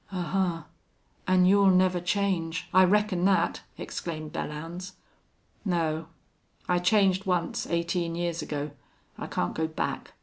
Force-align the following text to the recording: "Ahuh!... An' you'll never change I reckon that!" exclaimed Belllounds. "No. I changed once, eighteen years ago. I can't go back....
"Ahuh!... 0.11 0.63
An' 1.27 1.45
you'll 1.45 1.69
never 1.69 2.01
change 2.01 2.67
I 2.73 2.83
reckon 2.85 3.23
that!" 3.25 3.61
exclaimed 3.77 4.33
Belllounds. 4.33 4.93
"No. 5.63 6.07
I 6.67 6.79
changed 6.79 7.27
once, 7.27 7.67
eighteen 7.67 8.15
years 8.15 8.41
ago. 8.41 8.71
I 9.19 9.27
can't 9.27 9.53
go 9.53 9.67
back.... 9.67 10.15